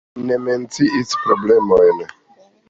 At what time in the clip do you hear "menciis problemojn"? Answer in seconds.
0.45-2.03